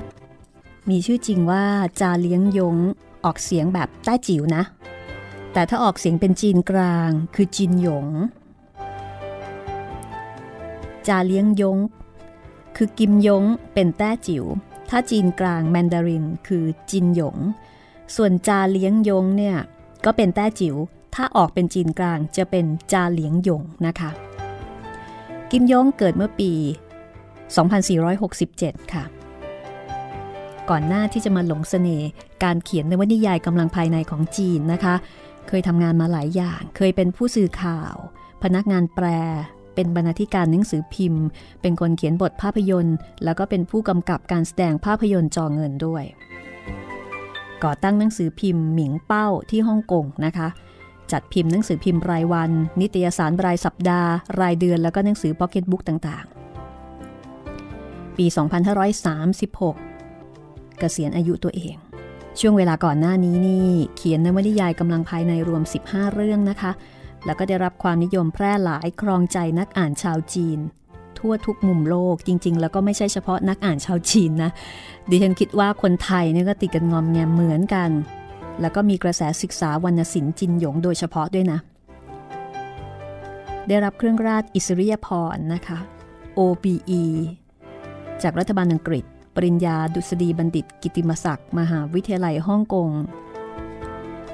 [0.89, 1.65] มีชื่อจริงว่า
[2.01, 2.77] จาเลี้ยงยง
[3.25, 4.63] ออกเสียงแบบใต้จิ๋วนะ
[5.53, 8.07] แต่ถ้าออกเสียงเป็นจีนกลางคือจินหยง
[11.07, 11.77] จาเลี้ยงยง
[12.75, 13.43] คือกิมยง
[13.73, 14.45] เป็นแต้จิ๋ว
[14.89, 17.37] ถ้าจีนกลางแมนดารินคือจินหยง
[18.15, 19.57] ส่วนจาเลี้ยงยงเนี่ย
[20.05, 20.75] ก็เป็นแต้จิว๋ว
[21.15, 24.09] ถ้าออกเป็นจีนกลางจะเป็นจาเลี้ยงยงนะคะ
[25.51, 26.51] กิมยงเกิดเมื่อปี
[28.13, 29.03] 2467 ค่ะ
[30.69, 32.09] ก่อนหน้าที่จะมาหลงสเสน่ห์
[32.43, 34.95] การเขียนในวรรณนิยายกำลังภายในของจีนนะคะ
[35.47, 37.95] เคยทำงานมาหลายอย่าง เคยเป็นผู้สื่อข่าว
[38.43, 39.05] พนักงานแปล
[39.75, 41.25] เป็นบรรณาธิการหนังสือพิมพ์
[41.61, 46.03] เป็นคนเขียนบทภาพยนตร์ แล้วก็เป็นผู้กำกับการแสดงภาพยนตร์จอเงินด้วย
[47.63, 50.47] ก่อตั้งหนังสือพิมพ์หมิงเป้าที่ฮ่องกงนะคะ
[51.11, 61.75] จัดพิมพ์หนังสือพิมพ์รายวัน นิตยสารรายสัปดาห์ รายเดือนแล้วก็หนังสือพ็อกเก็ตบุ๊กต่างๆ ปี 2536 เกษียณอายุตัวเอง
[62.39, 66.71] ช่วงเวลาก่อนหน้านี้นี่ เขียนนวนิยายกำลังภายในรวม 15 เรื่องนะคะ
[67.25, 70.59] แล้วก็ได้รับความนิยมแพร่หลายครองใจนักอ่านชาวจีน
[71.21, 74.51] ทั่วทุกมุมโลกจริง ๆ แล้วก็ไม่ใช่เฉพาะนักอ่านชาวจีนนะ
[75.09, 77.89] ดิฉันคิดว่าคนไทยเนี่ยก็ติดกันงอมแงมเหมือนกัน
[78.61, 81.59] แล้วก็มีกระแสศึกษาวรรณศิลป์จินหยงโดยเฉพาะด้วยนะ
[83.67, 85.77] ได้รับเครื่องราชอิสริยพรนะคะ
[86.37, 87.03] OBE
[88.23, 89.05] จากรัฐบาลอังกฤษ
[89.35, 92.89] ปริญญาดุษฎีบัณฑิต กิติมศักดิ์มหาวิทยาลัยฮ่องกง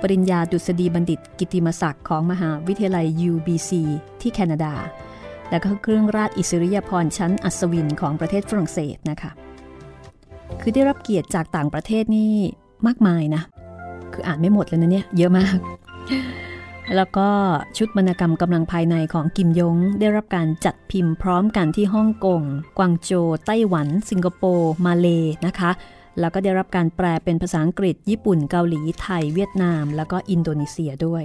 [0.01, 3.71] ปริญญาดุษฎีบัณฑิต กิติมศักดิ์ของมหาวิทยาลัย UBC
[4.21, 4.73] ที่แคนาดา
[5.49, 9.31] และก็เครื่องราชอิสริยาภรณ์ชั้นอัศวินของประเทศฝรั่งเศสนะคะ
[10.61, 12.31] คือได้รับเกียรติจากต่างประเทศนี่
[12.87, 13.41] มากมายนะ
[14.13, 15.57] คืออ่านไม่หมดเลยนะเนี่ย เยอะมาก
[16.95, 17.29] แล้วก็
[17.77, 22.41] ชุดบรรณกรรมกำลังภายในของกิมยง ได้รับการจัดพิมพ์พร้อมกันที่ฮ่องกง
[22.77, 25.07] กวางโจว ไต้หวัน สิงคโปร์ มาเล
[25.45, 25.71] นะคะ
[26.19, 31.23] แล้วก็ได้รับการแปลเป็นภาษาอังกฤษ ญี่ปุ่น เกาหลี ไทย เวียดนาม แล้วก็อินโดนีเซียด้วย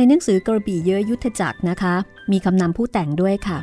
[0.00, 1.94] นหนังสือกระบี่เยอะยุทธจักรนะคะ
[2.32, 3.58] มีคำนำผู้แต่งด้วยค่ะ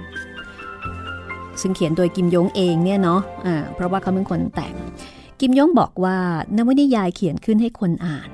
[1.61, 4.75] ซึ่งเขียนโดยกิมยงเองเนี่ยเนาะะเพราะว่าเขาเป็นคนแต่ง
[5.39, 6.17] กิมยงบอกว่า
[6.57, 8.29] นวนิยายเขียนขึ้นให้คนอ่าน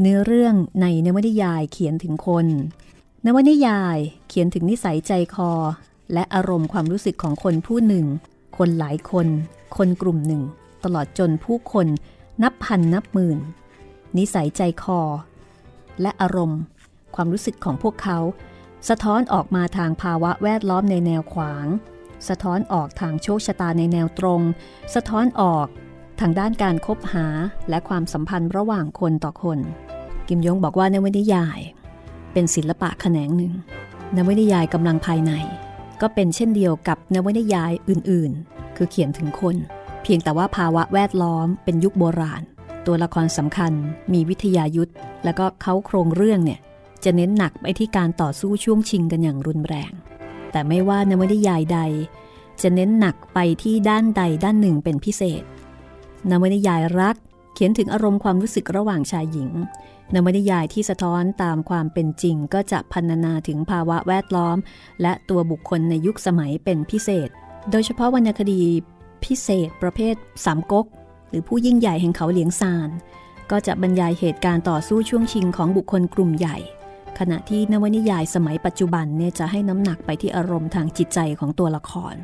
[0.00, 2.46] เนื้อเรื่องในนวนิยายเขียนถึงคน
[3.26, 3.96] นวนิยาย
[4.28, 5.52] เขียนถึงนิสัยใจคอ
[6.12, 8.06] และอารมณ์ความรู้สึกของคนผู้หนึ่ง
[8.58, 9.26] คนหลายคน
[9.76, 10.42] คนกลุ่มหนึ่ง
[10.84, 11.86] ตลอดจนผู้คน
[12.42, 13.38] นับพันนับหมื่น
[14.18, 15.00] นิสัยใจคอ
[16.02, 16.60] และอารมณ์
[17.20, 18.18] ความรู้สึกของพวกเขา
[18.88, 21.66] สะท้อนออกมาทางภาวะแวดล้อมในแนวขวาง
[22.28, 24.40] สะท้อนออกทางโชคชะตาในแนวตรง
[24.94, 25.66] สะท้อนออก
[26.20, 27.26] ทางด้านการคบหา
[27.68, 29.58] และความสัมพันธ์ระหว่างคนต่อคน
[30.28, 31.60] กิมยงบอกว่านวนิยาย
[32.32, 33.52] เป็นศิลปะแขนงหนึ่ง
[34.16, 35.32] นวนิยายกำลังภายใน
[36.00, 39.56] ก็เป็นเช่นเดียวกับนวนิยายอื่นๆ คือเขียนถึงคน
[40.02, 42.42] เพียงแต่ว่าภาวะแวดล้อมเป็นยุคโบราณ
[42.86, 43.72] ตัวละครสำคัญ
[44.12, 44.92] มีวิทยายุทธ
[45.24, 46.60] แล้วก็เขาโครงเรื่องเนี่ย
[47.04, 49.92] จะเน้นหนักไปที่การต่อสู้ช่วงชิงกันอย่างรุนแรง
[50.52, 51.80] แต่ไม่ว่านวนิยายใด
[52.62, 55.42] จะเน้นหนักไปที่ด้านใดด้านหนึ่งเป็นพิเศษ
[56.30, 57.16] นวนิยายรัก
[57.54, 59.50] เขียนถึงอารมณ์ความรู้สึกระหว่างชายหญิง
[60.14, 64.56] นวนิยายที่สะท้อนตามความเป็นจริงก็จะพันนาถึงภาวะแวดล้อม
[65.02, 67.28] และตัวบุคคลในยุคสมัยเป็นพิเศษ
[67.70, 68.62] โดยเฉพาะวรรณคดี
[69.24, 70.86] พิเศษประเภทสามก๊ก
[71.28, 72.88] หรือผู้ยิ่งใหญ่แห่งเขาเหลียงซาน
[73.50, 76.56] ก็จะบรรยายเหตุการณ์ต่อสู้ช่วงชิงของบุคคลกลุ่มใหญ่
[77.18, 82.14] ขณะที่นวนิยายสมัยปัจจุบันเนี่ยจะให้น้ำหนักไปที่อารมณ์ทางจิตใจของตัวละคร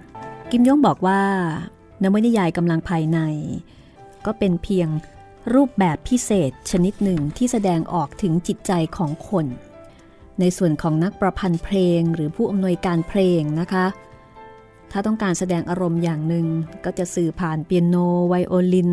[0.50, 1.20] กิมยงบอกว่า
[2.02, 3.18] นวนิยายกำลังภายใน
[4.26, 4.88] ก็เป็นเพียง
[5.54, 9.46] รูปแบบพิเศษชนิดหนึ่งที่แสดงออกถึงจิตใจของคน
[10.40, 13.87] ในส่วนของนักประพันธ์เพลงหรือผู้อำนวยการเพลงนะคะ
[14.90, 16.46] ถ้าต้องการแสดงอารมณ์อย่างหนึ่ง
[16.85, 17.96] ก็จะสื่อผ่านเปียโน
[18.28, 18.90] ไวโอลิน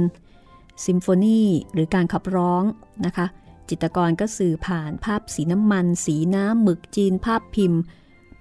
[0.85, 1.41] ซิมโฟนี
[1.73, 2.63] หรือการขับร้อง
[3.05, 3.25] นะคะ
[3.71, 7.81] จิตกรก็สื่อผ่านภาพสีน้ำมัน สีน้ำหมึกจีนภาพพิมพ์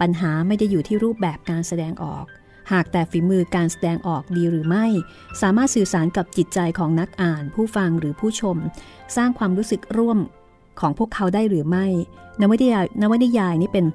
[0.00, 2.24] ปัญหาไม่ได้อยู่ที่รูปแบบการแสดงออก
[2.72, 4.86] หากแต่ฝีมือการแสดงออกดีหรือไม่
[5.40, 8.56] สามารถสื่อสารกับจิตใจของนักอ่าน ผู้ฟังหรือผู้ชม
[9.16, 10.18] สร้างความรู้สึกร่วม
[10.80, 11.86] ของพวกเขาได้หรือไม่
[12.40, 13.86] นวนิยายนวนิยายนี่เป็น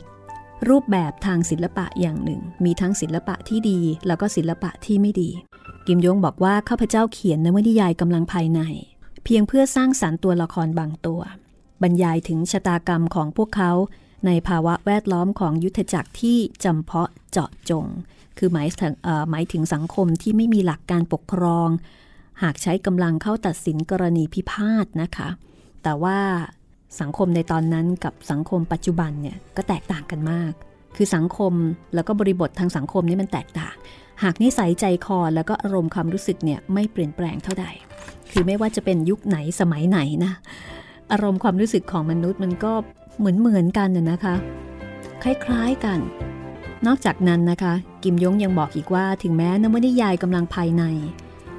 [0.69, 5.30] รูปแบบทางศิลปะอย่างหนึ่ง มีทั้งศิลปะที่ดี แล้วก็ศิลปะที่ไม่ดี
[5.88, 8.62] กิมยงบอกว่าข้าพเจ้าเขียนนวนิยายกำลังภายใน
[9.25, 11.21] เพียงเพื่อสร้างสารรค์ตัวละครบางตัว
[11.81, 13.71] บรรยายถึงชะตากรรมของพวกเขา
[14.25, 17.85] ในภาวะแวดล้อมของยุทธจักรที่จำเพาะเจาะจง
[18.38, 18.93] คือหมายถึง
[19.31, 21.69] หมายถึงสังคมที่ไม่มีหลักการปกครอง
[22.43, 25.29] หากใช้กำลังเข้าตัดสินกรณีพิพาทนะคะ
[25.83, 26.19] แต่ว่า
[27.01, 30.51] สังคมในตอนนั้นกับสังคมปัจจุบันเนี่ยก็แตกต่างกันมาก
[30.95, 31.53] คือสังคม
[31.93, 33.75] แล้วก็บริบททางสังคมนี่มันแตกต่าง
[34.23, 37.65] หากนิสัยใจคอแล้วก็อารมณ์ความรู้สึกเนี่ยไม่เปลี่ยนแปลงเท่าใด
[38.32, 40.34] คือไม่ว่าจะเป็นยุคไหนสมัยไหนนะ
[41.12, 42.73] อารมณ์ความรู้สึกของมนุษย์มันก็
[43.19, 44.36] เหมือนเหมือนกันน่ยนะคะ
[45.23, 45.99] คล้ายๆกัน
[46.88, 47.73] นอกจากนั้นนะคะ
[48.04, 50.84] กิมยงยังบอกอีกว่าถึงแม้นวนิยายกำลังภายใน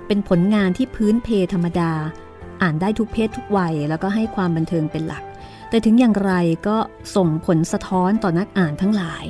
[0.07, 1.93] เป็นผลงานที่พื้นเพธรรมดา
[2.63, 5.25] อ่านได้ทุกเพศทุกวัย แล้วก็ให้ความบันเทิงเป็นหลัก
[5.71, 6.33] แต่ถึงอย่างไร
[6.69, 6.77] ก็
[7.17, 9.25] ส่งผลสะท้อนต่อนักอ่านทั้งหลาย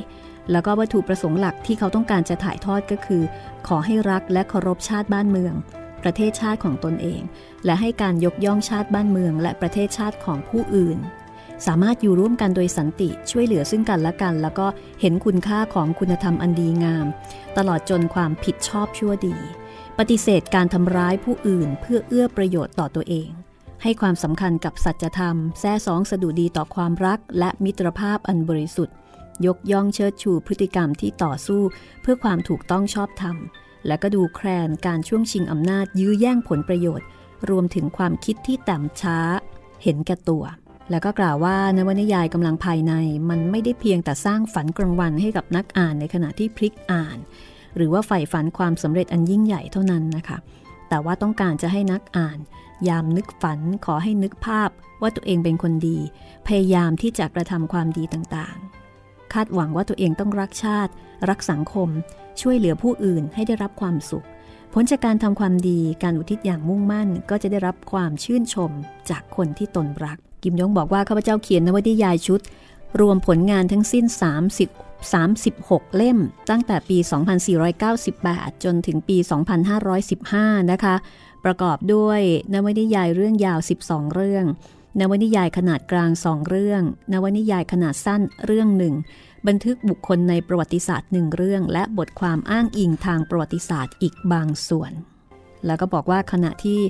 [0.51, 3.23] แล้วก็วัตถุประสงค์หลักที่เขาต้องการจะถ่ายทอดก็คือ
[3.67, 5.55] ขอให้รักและเคารพชาติบ้านเมือง
[6.03, 7.21] ประเทศชาติของตนเอง
[7.65, 10.99] และให้การยกย่องชาติบ้านเมือง และประเทศชาติของผู้อื่น
[11.67, 14.67] สามารถอยู่ร่วมกันโดยสันติช่วยเหลือซึ่งกันและกัน แล้วก็
[15.01, 17.07] เห็นคุณค่าของคุณธรรมอันดีงาม
[17.57, 19.37] ตลอดจนความผิดชอบชั่วดี
[19.99, 23.29] ปฏิเสธการทำร้ายผู้อื่น เพื่อเอื้อประโยชน์ต่อตัวเอง
[23.83, 28.97] ให้ความสำคัญกับสัจธรรม แท้สองสดุดีต่อความรักและมิตรภาพอันบริสุทธิ์
[29.47, 31.63] ยกย่องเชิดชูพฤติกรรมที่ต่อสู้
[32.03, 33.37] เพื่อความถูกต้องชอบธรรม
[33.87, 37.07] และก็ดูแคลนการช่วงชิงอำนาจยื้อแย่งผลประโยชน์
[37.51, 39.19] รวมถึงความคิดที่ต่ำช้า
[39.83, 40.45] เห็นแก่ตัว
[40.91, 42.93] แล้วก็กล่าวว่านวนิยายกำลังภายใน
[43.31, 47.19] มันไม่ได้เพียงแต่สร้างฝันกลางวันให้กับนักอ่านในขณะที่พลิกอ่าน
[47.77, 50.39] หรือว่าใฝ่ฝันความสำเร็จอันยิ่งใหญ่เท่านั้นนะคะ
[50.89, 52.39] แต่ว่าต้องการจะให้นักอ่าน
[52.89, 54.71] ยามนึกฝันขอให้นึกภาพ
[55.03, 55.99] ว่าตัวเองเป็นคนดี
[56.47, 58.76] พยายามที่จะกระทำความดีต่างๆ
[59.35, 60.93] คาดหวังว่าตัวเองต้องรักชาติ
[61.29, 61.89] รักสังคม
[62.41, 64.27] ช่วยเหลือผู้อื่นให้ได้รับความสุข
[64.73, 68.71] ผลจากการทำความดีการอุทิศอย่างมุ่งมั่น ก็จะได้รับความชื่นชม
[69.11, 72.41] จากคนที่ตนรัก กิมยงบอกว่าข้าพเจ้าเขียนนวนิยายชุด
[73.01, 74.05] รวมผลงานทั้งสิ้น
[74.63, 76.19] 30 36 เล่ม
[76.51, 76.99] ตั้งแต่ปี
[77.81, 79.17] 2498 จนถึงปี
[79.95, 80.95] 2515 นะคะ
[81.45, 82.21] ประกอบด้วย
[82.53, 84.45] นวนิยายเรื่องยาว 12 เรื่อง
[85.01, 86.83] นวนิยายขนาดกลาง2เรื่อง
[87.13, 88.95] นวนิยายขนาดสั้นเรื่องหนึ่ง
[89.47, 94.93] บันทึกบุคคลในประวัติศาสตร์หนึ่งเรื่อง และบทความอ้างอิงทางประวัติศาสตร์อีกบางส่วน
[95.67, 96.81] แล้วก็บอกว่าขณะที่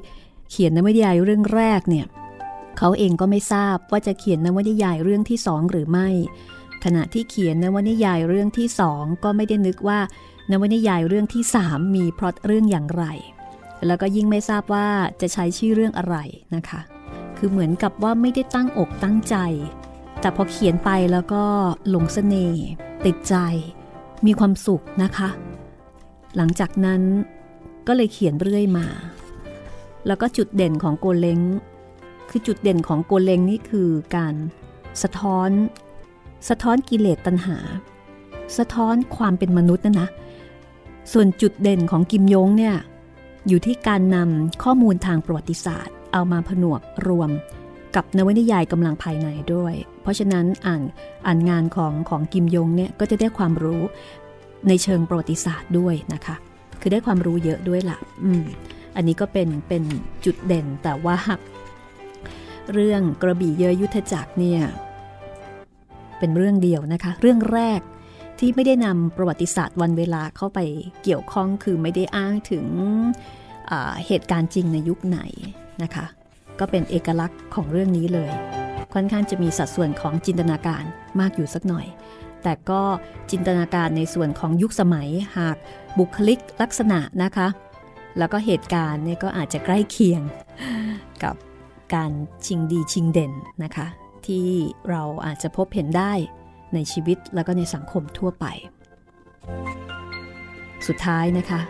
[0.51, 2.07] เขียนนวนิยายเรื่องแรกเนี่ย
[2.79, 6.09] เขาเองก็ไม่ทราบว่าจะเขียนนวนิยายเรื่องที่สองหรือไม่
[6.85, 10.01] ขณะที่เขียนนวนิยายเรื่องที่สองก็ไม่ได้นึกว่า
[10.51, 13.05] นวนิยายเรื่องที่สามมีพล็อตเรื่องอย่างไร
[13.87, 14.89] แล้วก็ยิ่งไม่ทราบว่า
[15.21, 16.17] จะใช้ชื่อเรื่องอะไร
[16.57, 16.81] นะคะ
[17.37, 19.37] คือเหมือนกับว่าไม่ได้ตั้งอกตั้งใจ
[20.21, 21.43] แต่พอเขียนไปแล้วก็
[21.89, 22.63] หลงเสน่ห์
[23.07, 23.35] ติดใจ
[24.27, 25.29] มีความสุขนะคะ
[26.37, 27.03] หลังจากนั้น
[27.87, 28.87] ก็เลยเขียนเรื่อยมา
[30.07, 31.41] แล้วก็จุดเด่นของโกเล้ง
[32.31, 34.35] คือจุดเด่นของโกเล้งนี่คือการ
[35.03, 35.51] สะท้อน
[36.49, 37.59] สะท้อนกิเลสตัณหา
[38.59, 40.09] สะท้อนความเป็นมนุษย์นะนะ
[41.13, 42.77] ส่วนจุดเด่นของกิมยงเนี่ย
[43.49, 47.31] อยู่ที่การนำข้อมูลทางประวัติศาสตร์ เอามาผนวกรวม
[47.97, 50.83] กับนวนิยายกำลังภายในด้วย เพราะฉะนั้นอ่าน
[51.27, 53.81] อ่านงานของของกิมยงเนี่ยก็จะได้ความรู้
[54.69, 56.37] ในเชิงประวัติศาสตร์ด้วยนะคะ
[56.81, 58.45] คือได้ความรู้เยอะด้วยละ่ะอืม
[58.97, 59.83] อันนี้ก็เป็นเป็น
[60.25, 61.17] จุดเด่นแต่ว่า
[62.73, 64.61] เรื่องกระบี่เยอยุทธจักรเนี่ย
[66.19, 67.81] เป็นเรื่องเดียวนะคะ เรื่องแรก
[68.39, 70.59] ที่ไม่ได้นำประวัติศาสตร์วันเวลาเข้าไป
[71.03, 72.67] เกี่ยวข้องคือไม่ได้อ้างถึง
[74.07, 75.21] เหตุการณ์จริงในยุคไหน
[75.83, 76.07] นะคะ
[76.61, 78.31] ก็เป็นเอกลักษณ์ของเรื่องนี้เลย
[78.95, 80.85] ค่อนข้างจะมีสัดส่วนของจินตนาการ
[81.21, 81.87] มากอยู่สักหน่อย
[82.43, 82.83] แต่ก็
[83.31, 85.57] จินตนาการในส่วนของยุคสมัยหาก
[85.99, 87.49] บุคลิกลักษณะนะคะ
[88.19, 90.23] แล้วก็เหตุการณ์เนี่ยก็อาจจะใกล้เคียง
[91.25, 91.35] กับ
[91.95, 92.11] การ
[92.47, 93.33] ชิงดีชิงเด่น
[93.65, 93.87] นะคะ
[94.27, 94.47] ที่
[94.91, 96.13] เราอาจจะพบเห็นได้
[96.75, 98.47] ในชีวิตแล้วก็ในสังคมทั่วไป
[100.87, 101.61] สุดท้ายนะคะ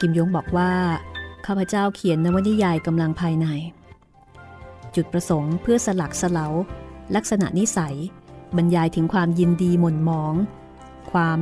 [0.00, 0.70] กิมยงบอกว่า
[1.46, 3.46] ข้าพเจ้าเขียนนวนิยายกำลังภายใน
[4.94, 6.46] จุดประสงค์เพื่อสลักสลา
[7.14, 7.96] ลักษณะนิสัย
[8.56, 10.34] บรรยายถึงความยินดีหม่นมอง
[11.12, 11.38] ความ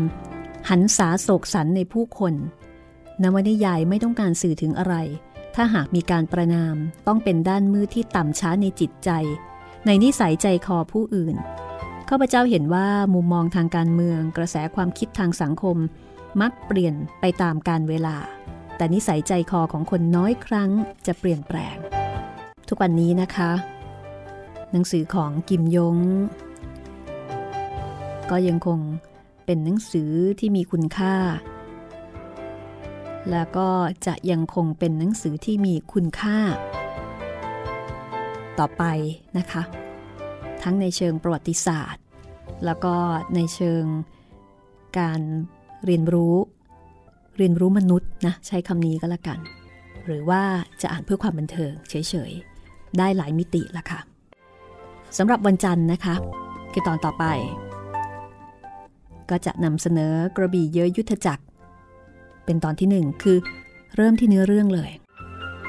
[0.70, 2.34] หันษาโศกสันในผู้คน
[3.22, 4.94] นวนิยายไม่ต้องการสื่อถึงอะไร
[5.54, 9.10] ถ้าหากมีการประนามต้องเป็นด้านมืดที่ต่ำช้าในจิตใจ
[9.86, 11.36] ในนิสัยใจคอผู้อื่น
[12.08, 15.76] ข้าพเจ้าเห็นว่ามุมมองทางการเมืองกระแสความคิดทางสังคม
[16.40, 18.16] มักเปลี่ยนไปตามการเวลา
[18.80, 20.70] แต่นิสัยใจคอของคนน้อยครั้ง
[21.06, 21.76] จะเปลี่ยนแปลง
[22.68, 23.50] ทุกวันนี้นะคะ
[24.72, 25.96] หนังสือของกิมยง
[28.30, 28.78] ก็ยังคง
[29.44, 31.14] เป็นหนังสือที่มีคุณค่า
[33.30, 33.68] แล้วก็
[34.06, 36.38] จะยังคงเป็นหนังสือที่มีคุณค่า
[38.58, 38.84] ต่อไป
[39.38, 39.62] นะคะ
[40.62, 42.02] ทั้งในเชิงประวัติศาสตร์
[42.64, 42.94] แล้วก็
[43.34, 43.84] ในเชิง
[44.98, 45.20] การ
[45.84, 46.36] เรียนรู้
[47.42, 49.38] เรียนรู้มนุษย์นะใช้คำนี้ก็แล้วกัน
[50.04, 50.42] หรือว่า
[50.80, 51.94] จะอ่านเพื่อความบันเทิงเฉ
[52.30, 54.00] ยๆ ได้หลายมิติละค่ะ
[55.18, 56.14] สำหรับวันจันทร์นะคะ
[56.72, 57.24] คือตอนต่อไป
[59.30, 61.44] ก็จะนำเสนอกระบี่เยอะยุทธจักร
[62.44, 63.38] เป็นตอนที่หนึ่งคือ
[63.96, 64.90] เริ่มที่เนื้อเรื่องเลย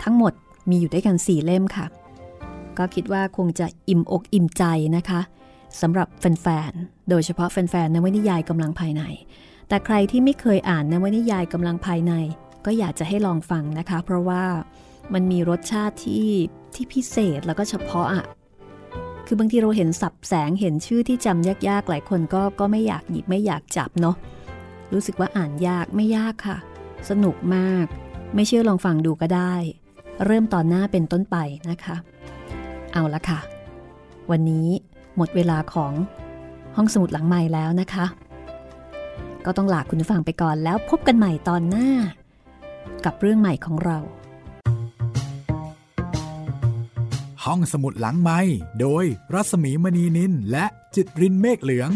[0.04, 0.34] ทั้งหมด
[0.70, 1.86] มีอยู่ด้วยกันสี่เล่มค่ะ
[2.78, 4.64] ก็คิดว่าคงจะอิ่มอกอิ่มใจ
[4.98, 5.22] นะคะ
[5.82, 9.04] สำหรับแฟนๆ โดยเฉพาะแฟนๆนวนิยายกำลังภายใน
[9.72, 12.14] แต่ใครที่ไม่เคยอ่านนวนิยายกำลังภายใน
[12.66, 14.44] ก็อยากจะให้ลองฟังนะคะ เพราะว่า
[15.14, 16.28] มันมีรสชาติที่
[16.74, 18.26] ที่พิเศษแล้วก็เฉพาะอะ
[19.26, 24.16] คือบางทีเราเห็นสับแสงเห็นชื่อที่จำยากๆ หลายคนก็ก็ไม่อยากหยิบไม่อยากจับเนาะ
[24.94, 26.58] รู้สึกว่าอ่านยากไม่ยากค่ะ
[27.10, 27.86] สนุกมาก
[28.36, 29.54] ไม่เชื่อลองฟังดูก็ได้
[30.26, 31.38] เริ่มตอนหน้าเป็นต้นไป
[31.70, 31.96] นะคะ
[32.94, 33.40] เอาละค่ะ
[34.32, 34.68] วันนี้
[35.18, 35.94] หมดเวลาของ
[36.76, 38.06] ห้องสมุดหลังใหม่แล้วนะคะ
[39.46, 41.90] ก็ต้องลาคุณผู้ฟังไปก่อนแล้วพบกันใหม่ตอนหน้า
[43.06, 44.00] กับเรื่องใหม่ของเรา
[47.44, 48.40] ห้องสมุดหลังไม้
[48.82, 51.92] โดยรัสมีมณีนินและจิตรินเมฆเหลือง